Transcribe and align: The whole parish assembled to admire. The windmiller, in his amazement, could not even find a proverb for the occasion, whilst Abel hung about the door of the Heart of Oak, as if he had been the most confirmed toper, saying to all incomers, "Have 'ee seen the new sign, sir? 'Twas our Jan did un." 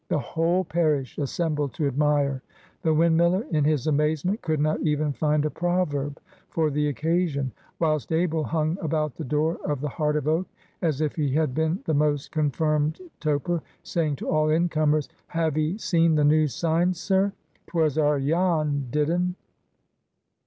The 0.09 0.17
whole 0.17 0.63
parish 0.63 1.19
assembled 1.19 1.75
to 1.75 1.85
admire. 1.85 2.41
The 2.81 2.89
windmiller, 2.89 3.43
in 3.51 3.63
his 3.65 3.85
amazement, 3.85 4.41
could 4.41 4.59
not 4.59 4.81
even 4.81 5.13
find 5.13 5.45
a 5.45 5.51
proverb 5.51 6.19
for 6.49 6.71
the 6.71 6.87
occasion, 6.87 7.51
whilst 7.77 8.11
Abel 8.11 8.43
hung 8.43 8.79
about 8.81 9.13
the 9.13 9.23
door 9.23 9.59
of 9.63 9.79
the 9.79 9.89
Heart 9.89 10.15
of 10.15 10.27
Oak, 10.27 10.47
as 10.81 11.01
if 11.01 11.15
he 11.15 11.31
had 11.35 11.53
been 11.53 11.81
the 11.85 11.93
most 11.93 12.31
confirmed 12.31 12.99
toper, 13.19 13.61
saying 13.83 14.15
to 14.15 14.27
all 14.27 14.49
incomers, 14.49 15.07
"Have 15.27 15.55
'ee 15.55 15.77
seen 15.77 16.15
the 16.15 16.23
new 16.25 16.47
sign, 16.47 16.95
sir? 16.95 17.31
'Twas 17.67 17.95
our 17.99 18.19
Jan 18.19 18.87
did 18.89 19.11
un." 19.11 19.35